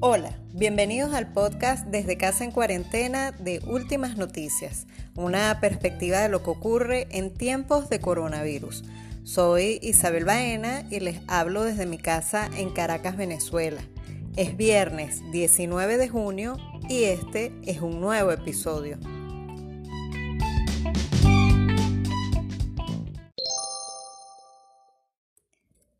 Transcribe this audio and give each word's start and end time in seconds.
Hola, 0.00 0.38
bienvenidos 0.52 1.14
al 1.14 1.32
podcast 1.32 1.88
Desde 1.88 2.16
Casa 2.16 2.44
en 2.44 2.52
Cuarentena 2.52 3.32
de 3.32 3.60
Últimas 3.66 4.16
Noticias, 4.16 4.86
una 5.16 5.58
perspectiva 5.60 6.20
de 6.20 6.28
lo 6.28 6.44
que 6.44 6.50
ocurre 6.50 7.08
en 7.10 7.34
tiempos 7.34 7.90
de 7.90 7.98
coronavirus. 7.98 8.84
Soy 9.24 9.80
Isabel 9.82 10.24
Baena 10.24 10.84
y 10.90 11.00
les 11.00 11.20
hablo 11.26 11.64
desde 11.64 11.86
mi 11.86 11.98
casa 11.98 12.48
en 12.56 12.70
Caracas, 12.70 13.16
Venezuela. 13.16 13.80
Es 14.36 14.56
viernes 14.56 15.22
19 15.32 15.96
de 15.96 16.08
junio 16.08 16.56
y 16.88 17.02
este 17.04 17.52
es 17.66 17.80
un 17.80 18.00
nuevo 18.00 18.30
episodio. 18.30 18.96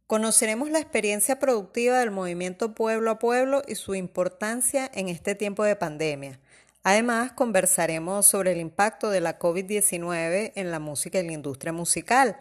Conoceremos 0.09 0.71
la 0.71 0.79
experiencia 0.79 1.39
productiva 1.39 1.99
del 1.99 2.11
movimiento 2.11 2.73
Pueblo 2.73 3.11
a 3.11 3.19
Pueblo 3.19 3.61
y 3.69 3.75
su 3.75 3.95
importancia 3.95 4.91
en 4.95 5.11
este 5.11 5.35
tiempo 5.35 5.65
de 5.65 5.77
pandemia. 5.77 6.41
Además, 6.83 7.33
conversaremos 7.33 8.25
sobre 8.25 8.53
el 8.53 8.59
impacto 8.59 9.11
de 9.11 9.21
la 9.21 9.39
COVID-19 9.39 10.53
en 10.55 10.71
la 10.71 10.79
música 10.79 11.21
y 11.21 11.27
la 11.27 11.35
industria 11.35 11.75
musical. 11.75 12.39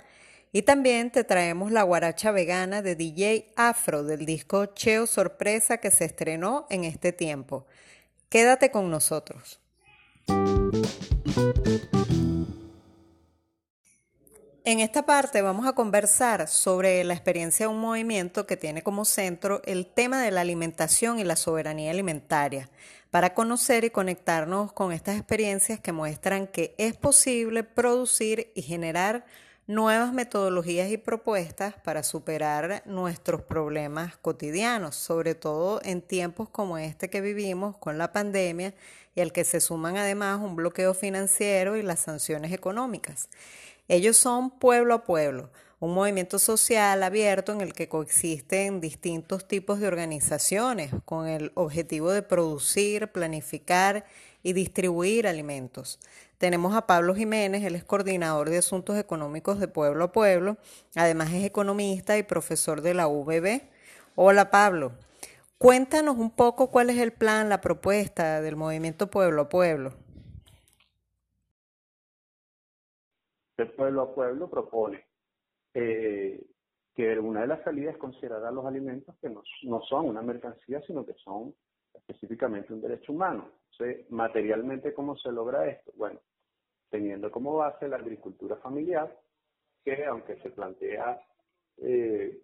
Y 0.53 0.61
también 0.61 1.11
te 1.11 1.25
traemos 1.25 1.73
la 1.73 1.83
guaracha 1.83 2.31
vegana 2.31 2.81
de 2.81 2.95
DJ 2.95 3.51
Afro 3.57 4.05
del 4.05 4.25
disco 4.25 4.67
Cheo 4.67 5.05
Sorpresa 5.05 5.79
que 5.79 5.91
se 5.91 6.05
estrenó 6.05 6.67
en 6.69 6.85
este 6.85 7.11
tiempo. 7.11 7.65
Quédate 8.29 8.71
con 8.71 8.89
nosotros. 8.89 9.59
En 14.69 14.81
esta 14.81 15.05
parte 15.05 15.41
vamos 15.41 15.65
a 15.65 15.71
conversar 15.71 16.49
sobre 16.49 17.01
la 17.05 17.13
experiencia 17.13 17.67
de 17.67 17.73
un 17.73 17.79
movimiento 17.79 18.45
que 18.45 18.57
tiene 18.57 18.83
como 18.83 19.05
centro 19.05 19.61
el 19.63 19.85
tema 19.85 20.21
de 20.21 20.29
la 20.29 20.41
alimentación 20.41 21.19
y 21.19 21.23
la 21.23 21.37
soberanía 21.37 21.91
alimentaria, 21.91 22.69
para 23.09 23.33
conocer 23.33 23.85
y 23.85 23.91
conectarnos 23.91 24.73
con 24.73 24.91
estas 24.91 25.15
experiencias 25.15 25.79
que 25.79 25.93
muestran 25.93 26.47
que 26.47 26.75
es 26.77 26.97
posible 26.97 27.63
producir 27.63 28.51
y 28.55 28.61
generar 28.61 29.23
nuevas 29.67 30.11
metodologías 30.11 30.91
y 30.91 30.97
propuestas 30.97 31.75
para 31.75 32.03
superar 32.03 32.83
nuestros 32.85 33.43
problemas 33.43 34.17
cotidianos, 34.17 34.97
sobre 34.97 35.33
todo 35.33 35.79
en 35.85 36.01
tiempos 36.01 36.49
como 36.49 36.77
este 36.77 37.09
que 37.09 37.21
vivimos 37.21 37.77
con 37.77 37.97
la 37.97 38.11
pandemia 38.11 38.73
y 39.15 39.21
al 39.21 39.31
que 39.31 39.45
se 39.45 39.61
suman 39.61 39.95
además 39.95 40.41
un 40.41 40.57
bloqueo 40.57 40.93
financiero 40.93 41.77
y 41.77 41.83
las 41.83 42.01
sanciones 42.01 42.51
económicas. 42.51 43.29
Ellos 43.89 44.17
son 44.17 44.49
Pueblo 44.49 44.93
a 44.95 45.03
Pueblo, 45.05 45.49
un 45.79 45.93
movimiento 45.93 46.39
social 46.39 47.01
abierto 47.03 47.53
en 47.53 47.61
el 47.61 47.71
que 47.73 47.87
coexisten 47.87 48.81
distintos 48.81 49.47
tipos 49.47 49.79
de 49.79 49.87
organizaciones 49.87 50.91
con 51.05 51.27
el 51.27 51.53
objetivo 51.55 52.11
de 52.11 52.21
producir, 52.21 53.07
planificar 53.13 54.03
y 54.43 54.51
distribuir 54.51 55.25
alimentos. 55.25 55.99
Tenemos 56.37 56.75
a 56.75 56.85
Pablo 56.85 57.15
Jiménez, 57.15 57.63
él 57.63 57.75
es 57.75 57.85
coordinador 57.85 58.49
de 58.49 58.57
asuntos 58.57 58.97
económicos 58.97 59.57
de 59.57 59.69
Pueblo 59.69 60.03
a 60.03 60.11
Pueblo, 60.11 60.57
además 60.93 61.31
es 61.31 61.45
economista 61.45 62.17
y 62.17 62.23
profesor 62.23 62.81
de 62.81 62.93
la 62.93 63.07
UBB. 63.07 63.61
Hola 64.15 64.51
Pablo, 64.51 64.91
cuéntanos 65.57 66.17
un 66.17 66.31
poco 66.31 66.71
cuál 66.71 66.89
es 66.89 66.97
el 66.97 67.13
plan, 67.13 67.47
la 67.47 67.61
propuesta 67.61 68.41
del 68.41 68.57
movimiento 68.57 69.09
Pueblo 69.09 69.43
a 69.43 69.49
Pueblo. 69.49 69.93
De 73.57 73.65
pueblo 73.65 74.01
a 74.03 74.13
pueblo 74.13 74.49
propone 74.49 75.05
eh, 75.73 76.45
que 76.95 77.19
una 77.19 77.41
de 77.41 77.47
las 77.47 77.63
salidas 77.63 77.95
es 77.95 77.99
considerar 77.99 78.51
los 78.53 78.65
alimentos 78.65 79.15
que 79.21 79.29
no, 79.29 79.43
no, 79.63 79.81
son 79.81 80.09
una 80.09 80.21
mercancía, 80.21 80.81
sino 80.81 81.05
que 81.05 81.13
son 81.13 81.53
específicamente 81.93 82.73
un 82.73 82.81
derecho 82.81 83.11
humano. 83.11 83.51
Entonces, 83.71 84.09
materialmente, 84.09 84.93
¿cómo 84.93 85.15
se 85.17 85.31
logra 85.31 85.67
esto? 85.67 85.91
Bueno, 85.95 86.19
teniendo 86.89 87.29
como 87.31 87.55
base 87.55 87.87
la 87.87 87.97
agricultura 87.97 88.55
familiar, 88.57 89.15
que 89.83 90.05
aunque 90.05 90.37
se 90.37 90.49
plantea 90.49 91.21
eh, 91.77 92.41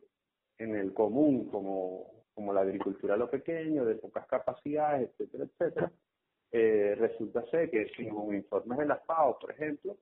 en 0.57 0.75
el 0.75 0.93
común 0.93 1.49
como, 1.49 2.25
como 2.33 2.53
la 2.53 2.61
agricultura 2.61 3.15
a 3.15 3.17
lo 3.17 3.29
pequeño, 3.29 3.85
de 3.85 3.95
pocas 3.95 4.27
capacidades, 4.27 5.09
etcétera, 5.09 5.45
etcétera, 5.45 5.91
eh, 6.51 6.95
resulta 6.95 7.43
ser 7.49 7.71
que 7.71 7.89
según 7.95 8.35
informes 8.35 8.77
de 8.77 8.85
la 8.85 8.97
FAO, 8.97 9.39
por 9.39 9.51
ejemplo, 9.51 9.97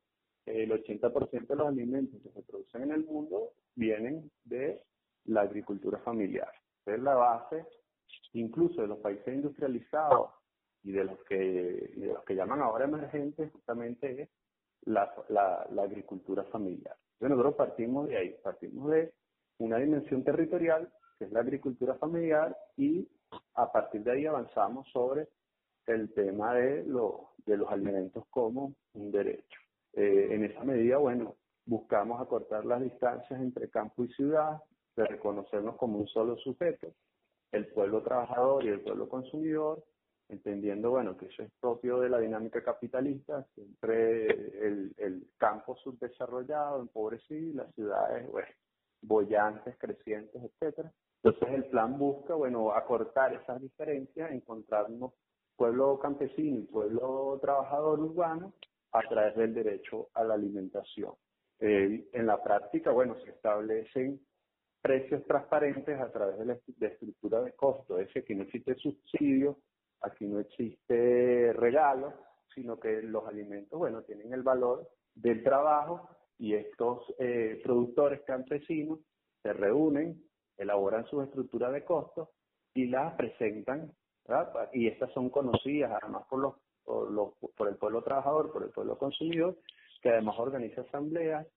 el 0.51 0.71
80% 0.71 1.47
de 1.47 1.55
los 1.55 1.67
alimentos 1.67 2.21
que 2.21 2.29
se 2.29 2.41
producen 2.43 2.83
en 2.83 2.91
el 2.91 3.05
mundo 3.05 3.53
vienen 3.75 4.31
de 4.43 4.81
la 5.25 5.41
agricultura 5.41 5.99
familiar. 5.99 6.51
Es 6.85 6.99
la 6.99 7.15
base, 7.15 7.65
incluso 8.33 8.81
de 8.81 8.87
los 8.87 8.99
países 8.99 9.27
industrializados 9.33 10.31
y 10.83 10.91
de 10.91 11.03
los 11.03 11.23
que, 11.25 11.37
de 11.95 12.07
los 12.07 12.23
que 12.23 12.35
llaman 12.35 12.61
ahora 12.61 12.85
emergentes, 12.85 13.51
justamente 13.51 14.23
es 14.23 14.29
la, 14.83 15.13
la, 15.29 15.67
la 15.71 15.83
agricultura 15.83 16.43
familiar. 16.45 16.95
Entonces 17.13 17.37
nosotros 17.37 17.55
partimos 17.55 18.07
de 18.07 18.17
ahí, 18.17 18.35
partimos 18.43 18.89
de 18.89 19.13
una 19.59 19.77
dimensión 19.77 20.23
territorial, 20.23 20.91
que 21.19 21.25
es 21.25 21.31
la 21.31 21.41
agricultura 21.41 21.95
familiar, 21.95 22.57
y 22.77 23.07
a 23.53 23.71
partir 23.71 24.03
de 24.03 24.11
ahí 24.11 24.25
avanzamos 24.25 24.87
sobre 24.91 25.27
el 25.85 26.11
tema 26.13 26.55
de, 26.55 26.83
lo, 26.83 27.29
de 27.45 27.57
los 27.57 27.69
alimentos 27.69 28.25
como 28.29 28.73
un 28.93 29.11
derecho. 29.11 29.60
Eh, 29.93 30.27
en 30.31 30.45
esa 30.45 30.63
medida, 30.63 30.97
bueno, 30.97 31.35
buscamos 31.65 32.21
acortar 32.21 32.65
las 32.65 32.81
distancias 32.81 33.39
entre 33.39 33.69
campo 33.69 34.03
y 34.03 34.13
ciudad, 34.13 34.61
de 34.95 35.05
reconocernos 35.05 35.75
como 35.77 35.99
un 35.99 36.07
solo 36.07 36.37
sujeto, 36.37 36.93
el 37.51 37.67
pueblo 37.67 38.01
trabajador 38.01 38.65
y 38.65 38.69
el 38.69 38.81
pueblo 38.81 39.09
consumidor, 39.09 39.83
entendiendo, 40.29 40.91
bueno, 40.91 41.17
que 41.17 41.25
eso 41.25 41.43
es 41.43 41.51
propio 41.59 41.99
de 41.99 42.09
la 42.09 42.19
dinámica 42.19 42.63
capitalista, 42.63 43.45
siempre 43.53 44.27
el, 44.27 44.93
el 44.97 45.27
campo 45.37 45.75
subdesarrollado, 45.77 46.81
empobrecido, 46.81 47.63
las 47.63 47.75
ciudades, 47.75 48.29
bueno, 48.31 48.47
bollantes, 49.01 49.77
crecientes, 49.77 50.41
etcétera. 50.41 50.91
Entonces 51.23 51.49
el 51.49 51.65
plan 51.65 51.97
busca, 51.97 52.33
bueno, 52.33 52.71
acortar 52.71 53.33
esas 53.33 53.61
diferencias, 53.61 54.31
encontrarnos 54.31 55.11
pueblo 55.55 55.99
campesino 55.99 56.59
y 56.59 56.63
pueblo 56.63 57.37
trabajador 57.41 57.99
urbano 57.99 58.53
a 58.91 59.01
través 59.01 59.35
del 59.35 59.53
derecho 59.53 60.09
a 60.13 60.23
la 60.23 60.33
alimentación. 60.33 61.13
Eh, 61.59 62.09
en 62.11 62.25
la 62.25 62.41
práctica, 62.41 62.91
bueno, 62.91 63.15
se 63.23 63.29
establecen 63.29 64.19
precios 64.81 65.25
transparentes 65.27 65.99
a 65.99 66.11
través 66.11 66.39
de 66.39 66.45
la 66.45 66.87
estructura 66.87 67.41
de 67.41 67.53
costo, 67.53 67.99
es 67.99 68.07
decir, 68.07 68.23
aquí 68.23 68.35
no 68.35 68.43
existe 68.43 68.75
subsidio, 68.75 69.59
aquí 70.01 70.25
no 70.25 70.39
existe 70.39 71.53
regalo, 71.53 72.13
sino 72.53 72.79
que 72.79 73.01
los 73.03 73.27
alimentos, 73.27 73.77
bueno, 73.77 74.01
tienen 74.03 74.33
el 74.33 74.41
valor 74.41 74.89
del 75.13 75.43
trabajo 75.43 76.09
y 76.37 76.55
estos 76.55 77.03
eh, 77.19 77.61
productores 77.63 78.21
campesinos 78.21 78.99
se 79.43 79.53
reúnen, 79.53 80.21
elaboran 80.57 81.05
su 81.05 81.21
estructura 81.21 81.71
de 81.71 81.85
costos 81.85 82.29
y 82.73 82.87
las 82.87 83.13
presentan, 83.15 83.91
¿verdad? 84.27 84.69
y 84.73 84.87
estas 84.87 85.11
son 85.13 85.29
conocidas 85.29 85.91
además 86.01 86.25
por 86.29 86.39
los 86.39 86.55
por, 86.83 87.33
por 87.55 87.67
el 87.67 87.75
pueblo 87.75 88.01
trabajador, 88.03 88.51
por 88.51 88.63
el 88.63 88.69
pueblo 88.69 88.97
consumidor, 88.97 89.57
que 90.01 90.09
además 90.09 90.35
organiza 90.39 90.81
asambleas, 90.81 91.47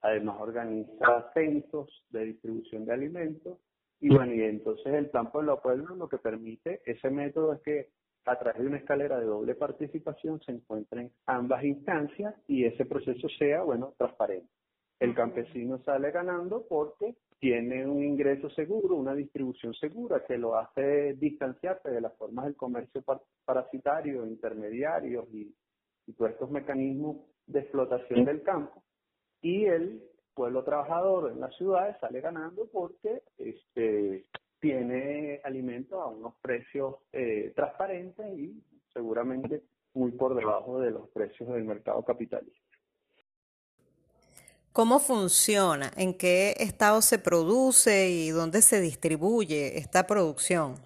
además 0.00 0.36
organiza 0.40 1.30
censos 1.34 2.04
de 2.10 2.24
distribución 2.24 2.84
de 2.84 2.92
alimentos, 2.92 3.58
y 4.00 4.14
bueno, 4.14 4.32
y 4.32 4.42
entonces 4.42 4.86
el 4.94 5.10
plan 5.10 5.30
Pueblo 5.32 5.54
a 5.54 5.62
Pueblo 5.62 5.96
lo 5.96 6.08
que 6.08 6.18
permite 6.18 6.82
ese 6.86 7.10
método 7.10 7.52
es 7.54 7.60
que 7.62 7.88
a 8.26 8.38
través 8.38 8.60
de 8.60 8.68
una 8.68 8.76
escalera 8.76 9.18
de 9.18 9.26
doble 9.26 9.54
participación 9.54 10.40
se 10.42 10.52
encuentren 10.52 11.10
ambas 11.26 11.64
instancias 11.64 12.34
y 12.46 12.64
ese 12.64 12.84
proceso 12.84 13.28
sea, 13.38 13.62
bueno, 13.62 13.94
transparente. 13.96 14.48
El 15.00 15.14
campesino 15.14 15.78
sale 15.84 16.10
ganando 16.10 16.66
porque 16.68 17.16
tiene 17.38 17.86
un 17.86 18.02
ingreso 18.02 18.50
seguro, 18.50 18.96
una 18.96 19.14
distribución 19.14 19.72
segura 19.74 20.24
que 20.26 20.38
lo 20.38 20.56
hace 20.56 21.14
distanciarse 21.14 21.90
de 21.90 22.00
las 22.00 22.16
formas 22.16 22.46
del 22.46 22.56
comercio 22.56 23.02
parasitario, 23.44 24.26
intermediarios 24.26 25.26
y, 25.32 25.54
todos 26.16 26.30
estos 26.30 26.50
mecanismos 26.50 27.18
de 27.46 27.60
explotación 27.60 28.24
del 28.24 28.42
campo. 28.42 28.82
Y 29.42 29.66
el 29.66 30.02
pueblo 30.34 30.64
trabajador 30.64 31.30
en 31.32 31.40
las 31.40 31.54
ciudades 31.56 31.96
sale 32.00 32.22
ganando 32.22 32.66
porque 32.72 33.22
este, 33.36 34.24
tiene 34.58 35.40
alimentos 35.44 36.00
a 36.00 36.06
unos 36.06 36.34
precios 36.40 36.96
eh, 37.12 37.52
transparentes 37.54 38.38
y 38.38 38.64
seguramente 38.92 39.64
muy 39.92 40.12
por 40.12 40.34
debajo 40.34 40.80
de 40.80 40.92
los 40.92 41.10
precios 41.10 41.48
del 41.50 41.64
mercado 41.64 42.02
capitalista. 42.02 42.77
¿Cómo 44.78 45.00
funciona? 45.00 45.90
¿En 45.96 46.16
qué 46.16 46.54
estado 46.56 47.02
se 47.02 47.18
produce 47.18 48.10
y 48.10 48.30
dónde 48.30 48.62
se 48.62 48.80
distribuye 48.80 49.76
esta 49.76 50.06
producción? 50.06 50.76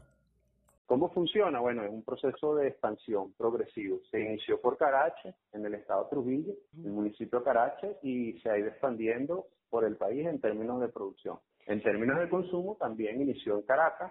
¿Cómo 0.87 1.11
funciona? 1.11 1.61
Bueno, 1.61 1.85
es 1.85 1.91
un 1.91 2.03
proceso 2.03 2.55
de 2.55 2.69
expansión 2.69 3.35
progresivo. 3.35 4.01
Se 4.11 4.19
inició 4.19 4.59
por 4.63 4.79
Carache, 4.79 5.35
en 5.53 5.67
el 5.67 5.75
estado 5.75 6.05
de 6.05 6.09
Trujillo, 6.09 6.55
el 6.83 6.91
municipio 6.91 7.41
de 7.41 7.45
Carache, 7.45 7.99
y 8.03 8.41
se 8.41 8.49
ha 8.49 8.57
ido 8.57 8.69
expandiendo 8.69 9.49
por 9.69 9.85
el 9.85 9.97
país 9.97 10.27
en 10.27 10.41
términos 10.41 10.81
de 10.81 10.89
producción. 10.89 11.39
En 11.67 11.83
términos 11.83 12.19
de 12.19 12.31
consumo, 12.31 12.79
también 12.81 13.21
inició 13.21 13.57
en 13.57 13.63
Caracas, 13.67 14.11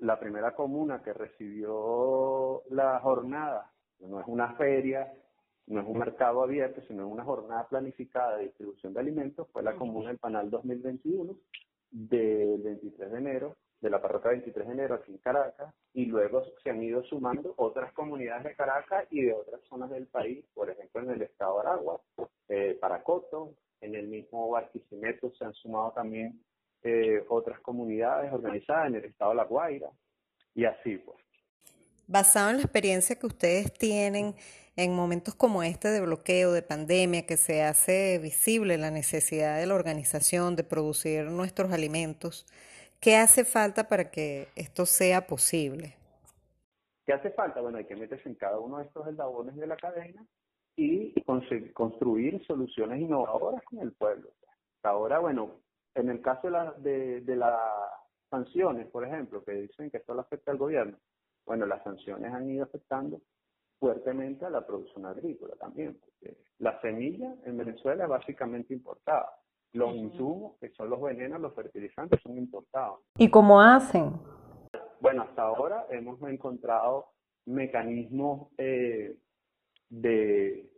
la 0.00 0.18
primera 0.18 0.54
comuna 0.54 1.02
que 1.02 1.12
recibió 1.12 2.62
la 2.70 3.00
jornada, 3.00 3.70
no 4.00 4.18
es 4.18 4.26
una 4.26 4.54
feria, 4.54 5.12
no 5.68 5.80
es 5.80 5.86
un 5.86 5.98
mercado 5.98 6.42
abierto, 6.42 6.80
sino 6.88 7.06
es 7.06 7.12
una 7.12 7.24
jornada 7.24 7.68
planificada 7.68 8.36
de 8.36 8.44
distribución 8.44 8.94
de 8.94 9.00
alimentos, 9.00 9.48
fue 9.52 9.62
la 9.62 9.76
comuna 9.76 10.08
del 10.08 10.18
Panal 10.18 10.50
2021, 10.50 11.36
del 11.90 12.62
23 12.62 13.12
de 13.12 13.18
enero 13.18 13.56
de 13.80 13.90
la 13.90 14.02
parroquia 14.02 14.32
23 14.32 14.66
de 14.66 14.72
enero 14.72 14.94
aquí 14.96 15.12
en 15.12 15.18
Caracas 15.18 15.72
y 15.94 16.06
luego 16.06 16.42
se 16.62 16.70
han 16.70 16.82
ido 16.82 17.02
sumando 17.04 17.54
otras 17.56 17.92
comunidades 17.92 18.44
de 18.44 18.56
Caracas 18.56 19.06
y 19.10 19.22
de 19.22 19.32
otras 19.32 19.60
zonas 19.68 19.90
del 19.90 20.06
país, 20.06 20.44
por 20.54 20.68
ejemplo 20.68 21.02
en 21.02 21.10
el 21.10 21.22
estado 21.22 21.54
de 21.54 21.60
Aragua, 21.60 22.00
eh, 22.48 22.76
Paracoto, 22.80 23.54
en 23.80 23.94
el 23.94 24.08
mismo 24.08 24.50
Barquisimeto 24.50 25.30
se 25.32 25.44
han 25.44 25.54
sumado 25.54 25.92
también 25.92 26.42
eh, 26.82 27.24
otras 27.28 27.60
comunidades 27.60 28.32
organizadas 28.32 28.88
en 28.88 28.96
el 28.96 29.04
estado 29.04 29.30
de 29.30 29.36
La 29.36 29.44
Guaira 29.44 29.90
y 30.54 30.64
así 30.64 30.98
pues. 30.98 31.18
Basado 32.08 32.50
en 32.50 32.56
la 32.56 32.62
experiencia 32.62 33.16
que 33.16 33.26
ustedes 33.26 33.72
tienen 33.72 34.34
en 34.74 34.94
momentos 34.94 35.34
como 35.34 35.62
este 35.62 35.88
de 35.88 36.00
bloqueo, 36.00 36.52
de 36.52 36.62
pandemia, 36.62 37.26
que 37.26 37.36
se 37.36 37.62
hace 37.62 38.18
visible 38.18 38.78
la 38.78 38.90
necesidad 38.90 39.58
de 39.58 39.66
la 39.66 39.74
organización 39.74 40.56
de 40.56 40.64
producir 40.64 41.24
nuestros 41.26 41.72
alimentos, 41.72 42.46
¿Qué 43.00 43.14
hace 43.14 43.44
falta 43.44 43.84
para 43.84 44.10
que 44.10 44.48
esto 44.56 44.84
sea 44.84 45.24
posible? 45.24 45.94
¿Qué 47.06 47.12
hace 47.12 47.30
falta? 47.30 47.60
Bueno, 47.60 47.78
hay 47.78 47.84
que 47.84 47.94
meterse 47.94 48.28
en 48.28 48.34
cada 48.34 48.58
uno 48.58 48.78
de 48.78 48.86
estos 48.86 49.06
eslabones 49.06 49.54
de 49.54 49.66
la 49.68 49.76
cadena 49.76 50.26
y 50.74 51.14
construir 51.72 52.44
soluciones 52.44 53.00
innovadoras 53.00 53.62
con 53.64 53.78
el 53.78 53.92
pueblo. 53.92 54.30
Ahora, 54.82 55.20
bueno, 55.20 55.60
en 55.94 56.08
el 56.08 56.20
caso 56.20 56.48
de, 56.48 56.50
la, 56.50 56.72
de, 56.72 57.20
de 57.20 57.36
las 57.36 57.60
sanciones, 58.30 58.88
por 58.88 59.06
ejemplo, 59.06 59.44
que 59.44 59.52
dicen 59.52 59.90
que 59.90 59.98
esto 59.98 60.14
le 60.14 60.22
afecta 60.22 60.50
al 60.50 60.58
gobierno, 60.58 60.98
bueno, 61.48 61.64
las 61.64 61.82
sanciones 61.82 62.30
han 62.30 62.50
ido 62.50 62.64
afectando 62.64 63.22
fuertemente 63.80 64.44
a 64.44 64.50
la 64.50 64.66
producción 64.66 65.06
agrícola 65.06 65.56
también, 65.56 65.98
porque 65.98 66.36
la 66.58 66.78
semilla 66.82 67.34
en 67.44 67.56
Venezuela 67.56 68.04
es 68.04 68.10
básicamente 68.10 68.74
importada. 68.74 69.30
Los 69.72 69.94
insumos, 69.94 70.58
que 70.60 70.68
son 70.70 70.90
los 70.90 71.00
venenos, 71.00 71.40
los 71.40 71.54
fertilizantes, 71.54 72.20
son 72.22 72.36
importados. 72.36 73.00
¿Y 73.16 73.30
cómo 73.30 73.62
hacen? 73.62 74.12
Bueno, 75.00 75.22
hasta 75.22 75.42
ahora 75.42 75.86
hemos 75.90 76.20
encontrado 76.28 77.06
mecanismos 77.46 78.48
eh, 78.58 79.16
de, 79.88 80.70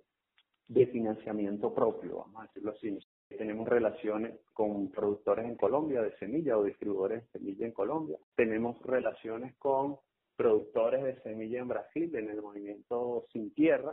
de 0.69 0.87
financiamiento 0.87 1.75
propio, 1.75 2.19
vamos 2.19 2.43
a 2.43 2.47
decirlo 2.47 2.71
así. 2.71 2.97
Tenemos 3.29 3.69
relaciones 3.69 4.39
con 4.53 4.89
productores 4.91 5.47
en 5.47 5.57
Colombia 5.57 6.03
de 6.03 6.17
semilla 6.19 6.57
o 6.57 6.63
distribuidores 6.63 7.25
de 7.25 7.39
semilla 7.39 7.67
en 7.67 7.73
Colombia. 7.73 8.19
Tenemos 8.37 8.81
relaciones 8.83 9.57
con 9.57 9.99
productores 10.41 11.05
de 11.05 11.21
semilla 11.21 11.61
en 11.61 11.69
Brasil, 11.69 12.17
en 12.17 12.31
el 12.31 12.41
movimiento 12.41 13.27
Sin 13.31 13.53
Tierra, 13.53 13.93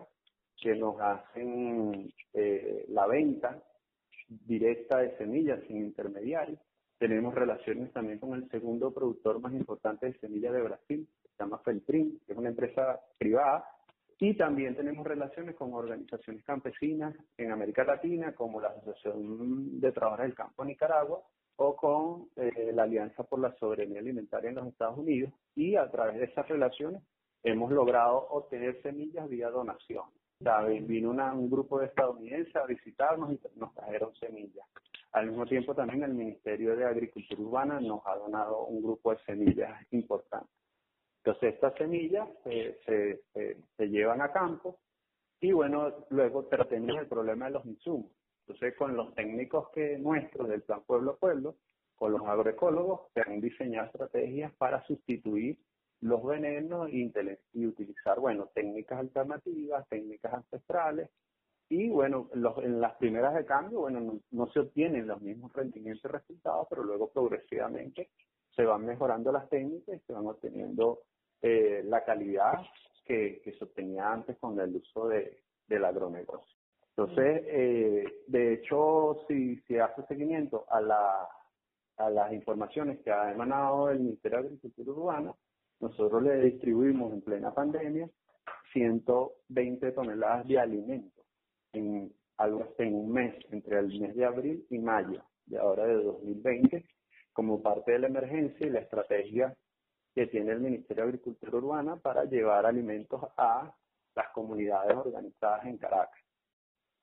que 0.55 0.77
nos 0.77 0.95
hacen 1.01 2.09
eh, 2.33 2.85
la 2.87 3.05
venta 3.05 3.61
directa 4.29 4.99
de 4.99 5.17
semillas 5.17 5.59
sin 5.67 5.75
intermediarios. 5.75 6.57
Tenemos 6.99 7.35
relaciones 7.35 7.91
también 7.91 8.19
con 8.19 8.33
el 8.33 8.49
segundo 8.49 8.93
productor 8.93 9.41
más 9.41 9.51
importante 9.51 10.05
de 10.05 10.19
semillas 10.19 10.53
de 10.53 10.61
Brasil, 10.61 11.09
que 11.21 11.27
se 11.27 11.43
llama 11.43 11.59
Feltrin, 11.65 12.17
que 12.25 12.31
es 12.31 12.37
una 12.37 12.47
empresa 12.47 12.97
privada. 13.17 13.65
Y 14.17 14.37
también 14.37 14.73
tenemos 14.73 15.05
relaciones 15.05 15.53
con 15.53 15.73
organizaciones 15.73 16.45
campesinas 16.45 17.13
en 17.37 17.51
América 17.51 17.83
Latina, 17.83 18.33
como 18.33 18.61
la 18.61 18.69
Asociación 18.69 19.81
de 19.81 19.91
Trabajadores 19.91 20.29
del 20.29 20.37
Campo 20.37 20.63
de 20.63 20.69
Nicaragua, 20.69 21.21
o 21.57 21.75
con 21.75 22.29
eh, 22.35 22.71
la 22.73 22.83
Alianza 22.83 23.23
por 23.23 23.39
la 23.39 23.53
Soberanía 23.57 23.99
Alimentaria 23.99 24.49
en 24.49 24.55
los 24.55 24.67
Estados 24.67 24.97
Unidos. 24.97 25.31
Y 25.55 25.75
a 25.75 25.89
través 25.91 26.17
de 26.17 26.25
esas 26.25 26.47
relaciones 26.47 27.03
hemos 27.43 27.71
logrado 27.71 28.27
obtener 28.29 28.81
semillas 28.81 29.29
vía 29.29 29.49
donación. 29.49 30.05
Vino 30.87 31.09
un 31.09 31.49
grupo 31.49 31.79
de 31.79 31.87
estadounidenses 31.87 32.55
a 32.55 32.65
visitarnos 32.65 33.31
y 33.31 33.39
nos 33.55 33.73
trajeron 33.73 34.13
semillas. 34.15 34.67
Al 35.11 35.27
mismo 35.27 35.47
tiempo 35.47 35.73
también 35.73 36.03
el 36.03 36.13
Ministerio 36.13 36.75
de 36.75 36.85
Agricultura 36.85 37.41
Urbana 37.41 37.79
nos 37.79 38.01
ha 38.05 38.15
donado 38.15 38.65
un 38.65 38.83
grupo 38.83 39.11
de 39.11 39.19
semillas 39.23 39.81
importantes. 39.91 40.51
Entonces 41.23 41.55
estas 41.55 41.73
semillas 41.75 42.29
se, 42.43 43.19
llevan 43.79 44.21
a 44.21 44.31
campo 44.31 44.77
y 45.41 45.51
bueno, 45.51 46.05
luego 46.09 46.45
tenemos 46.45 46.99
el 46.99 47.07
problema 47.07 47.45
de 47.45 47.51
los 47.51 47.65
insumos. 47.65 48.11
Entonces 48.47 48.77
con 48.77 48.95
los 48.95 49.13
técnicos 49.13 49.69
que 49.73 49.97
nuestros 49.97 50.47
del 50.47 50.61
plan 50.61 50.81
pueblo 50.85 51.11
a 51.11 51.17
pueblo, 51.17 51.55
con 51.97 52.13
los 52.13 52.21
agroecólogos, 52.21 53.11
se 53.13 53.21
han 53.21 53.41
diseñado 53.41 53.87
estrategias 53.87 54.53
para 54.53 54.85
sustituir 54.85 55.57
los 55.99 56.23
venenos 56.23 56.89
y, 56.91 57.11
utilizar, 57.65 58.19
bueno, 58.19 58.49
técnicas 58.53 58.99
alternativas, 58.99 59.85
técnicas 59.89 60.33
ancestrales. 60.33 61.09
Y 61.69 61.89
bueno, 61.89 62.29
en 62.33 62.79
las 62.79 62.95
primeras 62.95 63.35
de 63.35 63.45
cambio, 63.45 63.81
bueno, 63.81 64.21
no, 64.31 64.51
se 64.51 64.59
obtienen 64.59 65.07
los 65.07 65.21
mismos 65.21 65.51
rendimientos 65.51 66.05
y 66.05 66.13
resultados, 66.13 66.67
pero 66.69 66.83
luego 66.83 67.09
progresivamente 67.09 68.11
se 68.55 68.63
van 68.63 68.85
mejorando 68.85 69.31
las 69.33 69.49
técnicas 69.49 69.97
y 69.97 69.99
se 70.05 70.13
van 70.13 70.27
obteniendo 70.27 71.01
eh, 71.41 71.81
la 71.83 72.05
calidad 72.05 72.65
que, 73.03 73.41
se 73.57 73.63
obtenía 73.65 74.09
antes 74.09 74.37
con 74.37 74.57
el 74.57 74.73
uso 74.77 75.09
de, 75.09 75.43
del 75.67 75.83
agronegocio. 75.83 76.56
Entonces, 76.97 77.43
eh, 77.45 78.23
de 78.25 78.53
hecho, 78.53 79.19
si 79.27 79.57
se 79.67 79.79
hace 79.79 80.01
seguimiento 80.07 80.65
a, 80.67 80.81
la, 80.81 81.29
a 81.97 82.09
las 82.09 82.33
informaciones 82.33 82.99
que 83.03 83.11
ha 83.11 83.31
emanado 83.31 83.91
el 83.91 83.99
Ministerio 83.99 84.39
de 84.39 84.47
Agricultura 84.47 84.91
Urbana, 84.91 85.35
nosotros 85.79 86.23
le 86.23 86.41
distribuimos 86.41 87.13
en 87.13 87.21
plena 87.21 87.53
pandemia 87.53 88.09
120 88.73 89.91
toneladas 89.91 90.47
de 90.47 90.59
alimentos 90.59 91.23
en, 91.73 92.11
en 92.39 92.93
un 92.95 93.11
mes, 93.11 93.35
entre 93.51 93.77
el 93.77 93.99
mes 93.99 94.15
de 94.15 94.25
abril 94.25 94.65
y 94.71 94.79
mayo 94.79 95.23
de 95.45 95.59
ahora 95.59 95.85
de 95.85 96.01
2020, 96.01 96.83
como 97.31 97.61
parte 97.61 97.91
de 97.91 97.99
la 97.99 98.07
emergencia 98.07 98.65
y 98.65 98.71
la 98.71 98.79
estrategia 98.79 99.55
que 100.15 100.25
tiene 100.25 100.51
el 100.51 100.61
Ministerio 100.61 101.03
de 101.03 101.09
Agricultura 101.09 101.57
Urbana 101.57 101.97
para 101.97 102.23
llevar 102.23 102.65
alimentos 102.65 103.21
a 103.37 103.71
las 104.15 104.29
comunidades 104.29 104.97
organizadas 104.97 105.63
en 105.67 105.77
Caracas. 105.77 106.26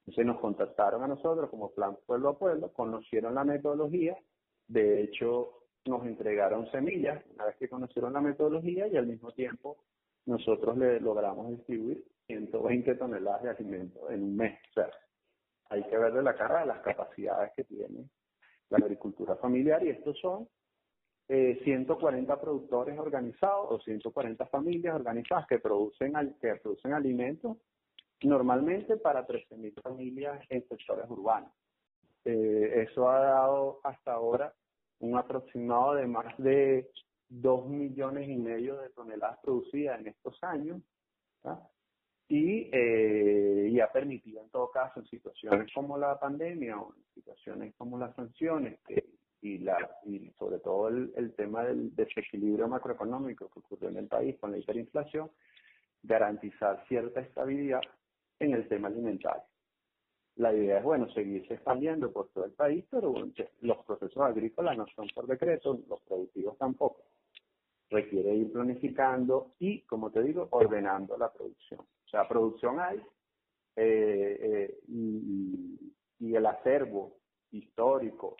Entonces 0.06 0.27
nos 0.27 0.41
contactaron 0.41 1.03
a 1.03 1.09
nosotros 1.09 1.49
como 1.49 1.71
plan 1.73 1.97
pueblo 2.06 2.31
a 2.31 2.39
pueblo, 2.39 2.73
conocieron 2.73 3.35
la 3.35 3.45
metodología, 3.45 4.17
de 4.69 5.02
hecho 5.02 5.62
nos 5.87 6.05
entregaron 6.05 6.71
semillas 6.71 7.25
una 7.35 7.47
vez 7.47 7.57
que 7.57 7.69
conocieron 7.69 8.12
la 8.12 8.21
metodología 8.21 8.87
y 8.87 8.97
al 8.97 9.07
mismo 9.07 9.33
tiempo 9.33 9.78
nosotros 10.26 10.76
le 10.76 11.00
logramos 11.00 11.50
distribuir 11.50 12.05
120 12.26 12.95
toneladas 12.97 13.43
de 13.43 13.50
alimentos 13.50 14.11
en 14.11 14.23
un 14.25 14.37
mes. 14.37 14.59
Hay 15.71 15.83
que 15.85 15.97
verle 15.97 16.23
la 16.23 16.35
cara 16.35 16.61
de 16.61 16.67
las 16.67 16.81
capacidades 16.81 17.52
que 17.57 17.64
tiene 17.64 18.09
la 18.69 18.78
agricultura 18.78 19.37
familiar 19.37 19.83
y 19.85 19.90
estos 19.90 20.19
son 20.21 20.49
eh, 21.28 21.61
140 21.64 22.40
productores 22.40 22.99
organizados 22.99 23.71
o 23.71 23.81
140 23.81 24.47
familias 24.47 24.95
organizadas 24.95 25.47
que 25.47 25.59
producen, 25.59 26.12
que 26.40 26.57
producen 26.57 26.93
alimentos 26.93 27.57
normalmente 28.23 28.97
para 28.97 29.26
13.000 29.26 29.83
familias 29.83 30.40
en 30.49 30.66
sectores 30.68 31.09
urbanos. 31.09 31.52
Eh, 32.25 32.87
eso 32.88 33.11
ha 33.11 33.18
dado 33.18 33.80
hasta 33.85 34.12
ahora 34.12 34.54
un 35.00 35.16
aproximado 35.16 35.94
de 35.94 36.06
más 36.06 36.37
de 36.38 36.90
2 37.28 37.68
millones 37.68 38.28
y 38.28 38.37
medio 38.37 38.76
de 38.78 38.90
toneladas 38.90 39.38
producidas 39.40 40.00
en 40.00 40.09
estos 40.09 40.42
años 40.42 40.80
y, 42.28 42.71
eh, 42.73 43.68
y 43.71 43.80
ha 43.80 43.92
permitido 43.92 44.42
en 44.42 44.49
todo 44.49 44.71
caso 44.71 45.00
en 45.00 45.06
situaciones 45.06 45.71
como 45.75 45.99
la 45.99 46.18
pandemia 46.18 46.78
o 46.78 46.94
en 46.94 47.04
situaciones 47.14 47.75
como 47.76 47.99
las 47.99 48.14
sanciones 48.14 48.78
y, 49.42 49.59
la, 49.59 49.76
y 50.04 50.30
sobre 50.38 50.59
todo 50.61 50.88
el, 50.88 51.12
el 51.16 51.35
tema 51.35 51.64
del 51.64 51.94
desequilibrio 51.94 52.66
macroeconómico 52.68 53.50
que 53.50 53.59
ocurrió 53.59 53.90
en 53.90 53.99
el 53.99 54.06
país 54.06 54.38
con 54.38 54.52
la 54.52 54.59
hiperinflación, 54.59 55.30
garantizar 56.02 56.83
cierta 56.88 57.21
estabilidad 57.21 57.83
en 58.38 58.55
el 58.55 58.69
tema 58.69 58.88
alimentario. 58.88 59.43
La 60.37 60.53
idea 60.53 60.79
es, 60.79 60.85
bueno, 60.85 61.09
seguirse 61.12 61.55
expandiendo 61.55 62.12
por 62.12 62.29
todo 62.31 62.45
el 62.45 62.53
país, 62.53 62.85
pero 62.91 63.14
los 63.61 63.85
procesos 63.85 64.19
agrícolas 64.19 64.76
no 64.76 64.87
son 64.97 65.07
por 65.14 65.26
decreto, 65.26 65.79
los 65.88 66.00
productivos 66.03 66.59
tampoco. 66.59 67.03
Requiere 67.88 68.35
ir 68.35 68.53
planificando 68.53 69.53
y, 69.61 69.83
como 69.83 70.11
te 70.11 70.23
digo, 70.23 70.49
ordenando 70.50 71.17
la 71.17 71.33
producción. 71.33 71.81
O 71.81 72.09
sea, 72.09 72.26
producción 72.26 72.81
hay 72.81 72.99
eh, 73.76 74.38
eh, 74.41 74.79
y, 74.88 75.95
y 76.19 76.35
el 76.35 76.47
acervo 76.47 77.17
histórico 77.53 78.37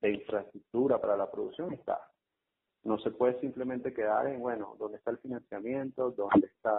de 0.00 0.14
infraestructura 0.14 1.00
para 1.00 1.16
la 1.16 1.30
producción 1.30 1.72
está. 1.72 2.10
No 2.82 2.98
se 2.98 3.10
puede 3.12 3.40
simplemente 3.40 3.92
quedar 3.92 4.26
en, 4.26 4.40
bueno, 4.40 4.74
¿dónde 4.78 4.98
está 4.98 5.12
el 5.12 5.18
financiamiento? 5.18 6.10
¿Dónde 6.10 6.46
están 6.48 6.74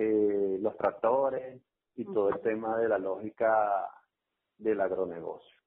eh, 0.00 0.58
los 0.60 0.76
tractores? 0.76 1.60
Y 1.96 2.04
todo 2.04 2.30
el 2.30 2.40
tema 2.40 2.78
de 2.78 2.88
la 2.88 2.98
lógica 2.98 3.90
del 4.56 4.80
agronegocio. 4.80 5.58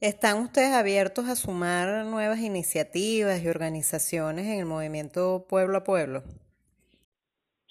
¿Están 0.00 0.42
ustedes 0.42 0.72
abiertos 0.72 1.28
a 1.28 1.36
sumar 1.36 2.04
nuevas 2.04 2.40
iniciativas 2.40 3.42
y 3.42 3.48
organizaciones 3.48 4.46
en 4.46 4.58
el 4.58 4.66
movimiento 4.66 5.46
pueblo 5.48 5.78
a 5.78 5.84
pueblo? 5.84 6.22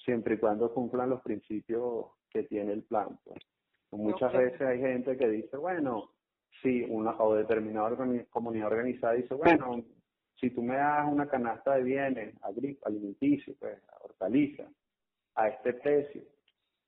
Siempre 0.04 0.34
y 0.34 0.38
cuando 0.38 0.72
cumplan 0.72 1.10
los 1.10 1.22
principios 1.22 2.06
que 2.30 2.42
tiene 2.44 2.72
el 2.72 2.82
plan. 2.82 3.18
Pues. 3.24 3.38
Muchas 3.92 4.32
veces 4.32 4.60
hay 4.60 4.80
gente 4.80 5.16
que 5.16 5.28
dice, 5.28 5.56
bueno, 5.56 6.10
si 6.62 6.82
una 6.88 7.12
o 7.18 7.34
determinada 7.34 7.96
comunidad 8.30 8.66
organizada 8.66 9.14
dice, 9.14 9.34
bueno, 9.34 9.84
si 10.40 10.50
tú 10.50 10.62
me 10.62 10.76
das 10.76 11.06
una 11.06 11.28
canasta 11.28 11.74
de 11.74 11.82
bienes 11.82 12.34
alimenticios, 12.82 13.56
pues, 13.58 13.78
hortalizas, 14.00 14.68
a 15.34 15.48
este 15.48 15.74
precio, 15.74 16.22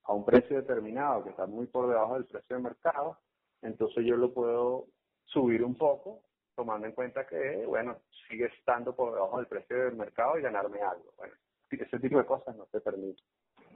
a 0.05 0.15
un 0.15 0.25
precio 0.25 0.57
determinado 0.57 1.23
que 1.23 1.31
está 1.31 1.47
muy 1.47 1.67
por 1.67 1.89
debajo 1.89 2.15
del 2.15 2.25
precio 2.25 2.57
de 2.57 2.63
mercado, 2.63 3.19
entonces 3.61 4.05
yo 4.05 4.17
lo 4.17 4.33
puedo 4.33 4.87
subir 5.25 5.63
un 5.63 5.77
poco, 5.77 6.23
tomando 6.55 6.87
en 6.87 6.93
cuenta 6.93 7.27
que, 7.27 7.65
bueno, 7.67 7.99
sigue 8.29 8.47
estando 8.47 8.95
por 8.95 9.15
debajo 9.15 9.39
del 9.39 9.47
precio 9.47 9.85
del 9.85 9.97
mercado 9.97 10.39
y 10.39 10.43
ganarme 10.43 10.81
algo. 10.81 11.13
Bueno, 11.17 11.35
ese 11.71 11.99
tipo 11.99 12.19
de 12.19 12.27
cosas 12.27 12.57
no 12.57 12.67
se 12.67 12.81
permiten. 12.81 13.25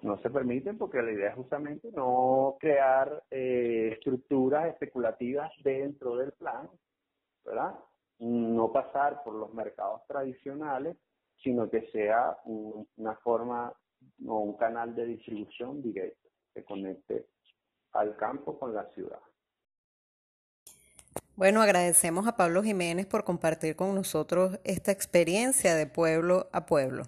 No 0.02 0.18
se 0.18 0.28
permiten 0.28 0.76
porque 0.76 1.00
la 1.00 1.12
idea 1.12 1.30
es 1.30 1.36
justamente 1.36 1.90
no 1.92 2.56
crear 2.60 3.24
eh, 3.30 3.90
estructuras 3.94 4.68
especulativas 4.68 5.50
dentro 5.62 6.16
del 6.16 6.32
plan, 6.32 6.68
¿verdad? 7.44 7.74
No 8.18 8.72
pasar 8.72 9.22
por 9.22 9.34
los 9.34 9.52
mercados 9.52 10.02
tradicionales, 10.06 10.96
sino 11.42 11.68
que 11.68 11.90
sea 11.90 12.38
una 12.44 13.14
forma 13.16 13.72
o 14.26 14.38
un 14.40 14.56
canal 14.56 14.94
de 14.94 15.06
distribución 15.06 15.82
directo 15.82 16.28
que 16.54 16.64
conecte 16.64 17.26
al 17.92 18.16
campo 18.16 18.58
con 18.58 18.74
la 18.74 18.84
ciudad. 18.90 19.20
Bueno, 21.36 21.60
agradecemos 21.60 22.26
a 22.26 22.36
Pablo 22.36 22.62
Jiménez 22.62 23.06
por 23.06 23.24
compartir 23.24 23.76
con 23.76 23.94
nosotros 23.94 24.58
esta 24.64 24.90
experiencia 24.90 25.74
de 25.74 25.86
pueblo 25.86 26.48
a 26.52 26.64
pueblo. 26.64 27.04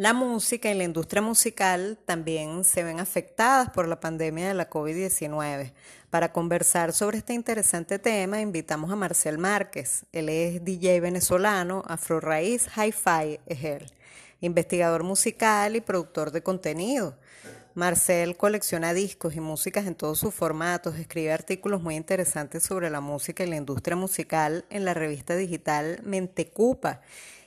La 0.00 0.14
música 0.14 0.70
y 0.70 0.74
la 0.74 0.84
industria 0.84 1.20
musical 1.20 1.98
también 2.06 2.64
se 2.64 2.82
ven 2.82 3.00
afectadas 3.00 3.68
por 3.68 3.86
la 3.86 4.00
pandemia 4.00 4.48
de 4.48 4.54
la 4.54 4.70
COVID-19. 4.70 5.74
Para 6.08 6.32
conversar 6.32 6.94
sobre 6.94 7.18
este 7.18 7.34
interesante 7.34 7.98
tema, 7.98 8.40
invitamos 8.40 8.90
a 8.90 8.96
Marcel 8.96 9.36
Márquez. 9.36 10.06
Él 10.12 10.30
es 10.30 10.64
DJ 10.64 11.00
venezolano, 11.00 11.82
Afro 11.86 12.18
Raíz 12.18 12.66
Hi-Fi 12.74 13.40
es 13.44 13.62
él, 13.62 13.92
investigador 14.40 15.02
musical 15.02 15.76
y 15.76 15.82
productor 15.82 16.30
de 16.30 16.42
contenido. 16.42 17.18
Marcel 17.74 18.38
colecciona 18.38 18.94
discos 18.94 19.36
y 19.36 19.40
músicas 19.40 19.86
en 19.86 19.96
todos 19.96 20.18
sus 20.18 20.32
formatos, 20.32 20.96
escribe 20.96 21.30
artículos 21.30 21.82
muy 21.82 21.96
interesantes 21.96 22.62
sobre 22.62 22.88
la 22.88 23.02
música 23.02 23.44
y 23.44 23.50
la 23.50 23.56
industria 23.56 23.96
musical 23.96 24.64
en 24.70 24.86
la 24.86 24.94
revista 24.94 25.36
digital 25.36 26.00
Mentecupa 26.04 27.02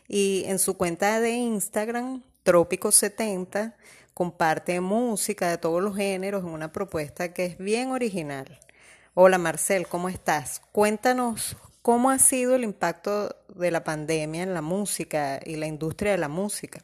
y 0.07 0.43
en 0.45 0.60
su 0.60 0.77
cuenta 0.77 1.19
de 1.19 1.31
Instagram, 1.31 2.22
Trópico70, 2.43 3.73
comparte 4.13 4.79
música 4.81 5.50
de 5.50 5.57
todos 5.57 5.81
los 5.81 5.95
géneros 5.95 6.43
en 6.43 6.50
una 6.50 6.71
propuesta 6.71 7.33
que 7.33 7.45
es 7.45 7.57
bien 7.57 7.91
original. 7.91 8.59
Hola 9.13 9.38
Marcel, 9.38 9.88
¿cómo 9.88 10.09
estás? 10.09 10.62
Cuéntanos 10.71 11.55
cómo 11.81 12.09
ha 12.09 12.19
sido 12.19 12.55
el 12.55 12.63
impacto 12.63 13.35
de 13.55 13.71
la 13.71 13.83
pandemia 13.83 14.43
en 14.43 14.53
la 14.53 14.62
música 14.62 15.39
y 15.45 15.55
la 15.55 15.67
industria 15.67 16.12
de 16.12 16.17
la 16.17 16.29
música. 16.29 16.83